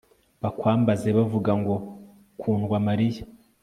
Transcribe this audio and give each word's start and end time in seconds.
bakwambaze, 0.41 1.07
bavuga 1.17 1.51
ngo 1.61 1.75
kundwa 2.39 2.77
mariya 2.87 3.23